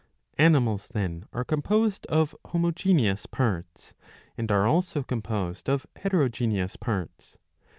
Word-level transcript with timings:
^ 0.01 0.03
Animals 0.43 0.87
then 0.91 1.25
are 1.31 1.43
composed 1.43 2.07
of 2.07 2.33
homogeneous 2.47 3.27
parts, 3.27 3.93
and 4.35 4.51
are 4.51 4.65
also 4.65 5.03
composed 5.03 5.69
of 5.69 5.85
heterogeneous 5.95 6.75
parts. 6.75 7.37